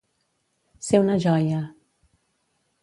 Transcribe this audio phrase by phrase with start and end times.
[0.87, 1.61] Ser una joia.